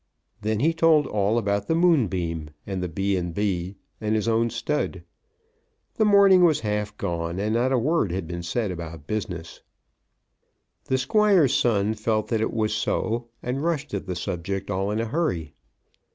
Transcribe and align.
Then 0.41 0.61
he 0.61 0.73
told 0.73 1.05
all 1.05 1.37
about 1.37 1.67
the 1.67 1.75
Moonbeam 1.75 2.49
and 2.65 2.81
the 2.81 2.87
B. 2.89 3.21
& 3.21 3.21
B., 3.21 3.75
and 4.01 4.15
his 4.15 4.27
own 4.27 4.49
stud. 4.49 5.03
The 5.93 6.05
morning 6.05 6.43
was 6.43 6.61
half 6.61 6.97
gone, 6.97 7.37
and 7.37 7.53
not 7.53 7.71
a 7.71 7.77
word 7.77 8.11
had 8.11 8.25
been 8.25 8.41
said 8.41 8.71
about 8.71 9.05
business. 9.05 9.61
The 10.85 10.97
Squire's 10.97 11.53
son 11.53 11.93
felt 11.93 12.29
that 12.29 12.41
it 12.41 12.51
was 12.51 12.73
so, 12.73 13.27
and 13.43 13.61
rushed 13.63 13.93
at 13.93 14.07
the 14.07 14.15
subject 14.15 14.71
all 14.71 14.89
in 14.89 14.99
a 14.99 15.05
hurry. 15.05 15.53